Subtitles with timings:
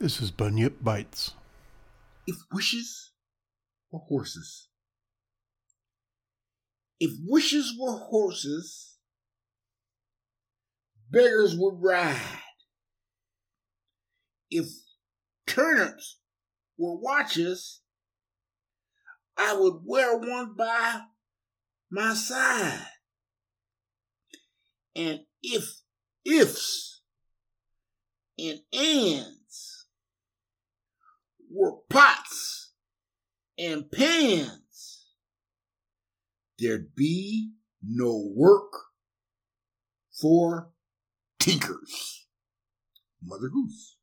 [0.00, 1.32] This is Bunyip Bites.
[2.24, 3.10] If wishes
[3.90, 4.68] were horses,
[7.00, 8.98] if wishes were horses,
[11.10, 12.20] beggars would ride.
[14.52, 14.66] If
[15.48, 16.20] turnips
[16.76, 17.80] were watches,
[19.36, 21.00] I would wear one by
[21.90, 22.86] my side.
[24.94, 25.64] And if
[26.24, 27.02] ifs
[28.38, 29.37] and ands
[31.50, 32.72] were pots
[33.58, 35.06] and pans,
[36.58, 37.52] there'd be
[37.82, 38.72] no work
[40.20, 40.70] for
[41.38, 42.26] tinkers.
[43.22, 43.97] Mother Goose.